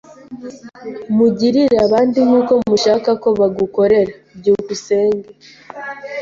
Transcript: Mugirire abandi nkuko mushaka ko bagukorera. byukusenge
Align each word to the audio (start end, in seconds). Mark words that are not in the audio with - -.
Mugirire 1.15 1.75
abandi 1.85 2.17
nkuko 2.27 2.53
mushaka 2.69 3.09
ko 3.21 3.29
bagukorera. 3.39 4.13
byukusenge 4.37 5.29